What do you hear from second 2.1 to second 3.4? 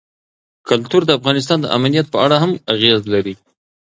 په اړه هم اغېز لري.